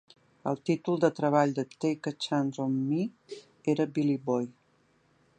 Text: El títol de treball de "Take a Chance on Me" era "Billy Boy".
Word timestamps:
El 0.51 0.55
títol 0.67 0.95
de 1.03 1.09
treball 1.17 1.51
de 1.59 1.65
"Take 1.83 2.11
a 2.15 2.17
Chance 2.25 2.63
on 2.65 2.79
Me" 2.87 3.03
era 3.75 3.87
"Billy 3.99 4.17
Boy". 4.31 4.49